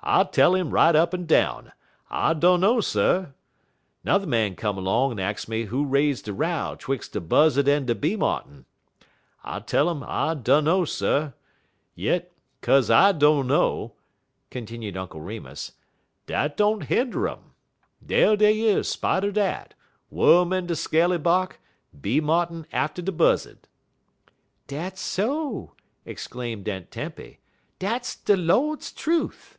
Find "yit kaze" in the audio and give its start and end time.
11.94-12.88